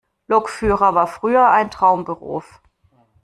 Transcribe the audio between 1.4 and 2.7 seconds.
ein Traumberuf.